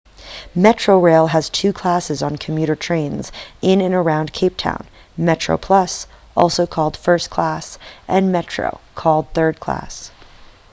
[0.57, 6.97] metrorail has two classes on commuter trains in and around cape town: metroplus also called
[6.97, 7.77] first class
[8.07, 10.09] and metro called third class